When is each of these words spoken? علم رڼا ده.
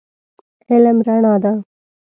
علم 0.69 0.97
رڼا 1.07 1.33
ده. 1.43 1.51